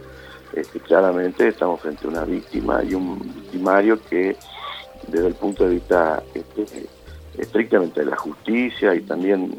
[0.53, 4.37] este, claramente estamos frente a una víctima y un victimario que
[5.07, 6.87] desde el punto de vista este,
[7.39, 9.51] estrictamente de la justicia y también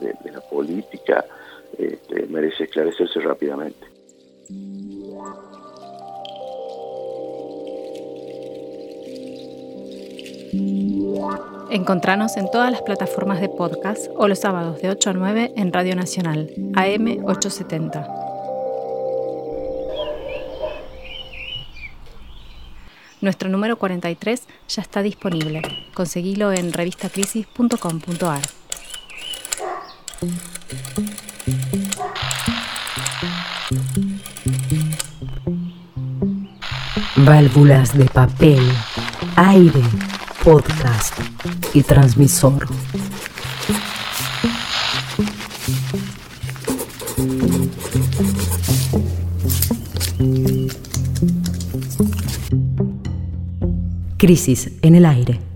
[0.00, 1.24] de, la política
[1.76, 3.86] este, merece esclarecerse rápidamente.
[11.70, 15.72] Encontranos en todas las plataformas de podcast o los sábados de 8 a 9 en
[15.72, 18.06] Radio Nacional, AM 870.
[23.20, 25.62] Nuestro número 43 ya está disponible.
[25.94, 28.40] Conseguilo en revistacrisis.com.ar.
[37.16, 38.60] Válvulas de papel,
[39.36, 39.82] aire
[40.44, 41.18] podcast
[41.74, 42.66] y transmisor.
[54.18, 55.49] Crisis en el aire.